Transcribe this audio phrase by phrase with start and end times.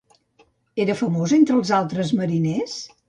[0.85, 2.79] Era famós entre els altres mariners?